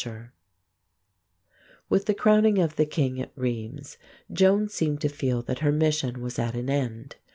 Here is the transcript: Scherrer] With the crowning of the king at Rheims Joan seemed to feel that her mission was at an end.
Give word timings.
Scherrer] 0.03 0.31
With 1.87 2.05
the 2.07 2.15
crowning 2.15 2.57
of 2.57 2.75
the 2.75 2.87
king 2.87 3.21
at 3.21 3.31
Rheims 3.35 3.99
Joan 4.33 4.67
seemed 4.67 4.99
to 5.01 5.09
feel 5.09 5.43
that 5.43 5.59
her 5.59 5.71
mission 5.71 6.21
was 6.23 6.39
at 6.39 6.55
an 6.55 6.71
end. 6.71 7.17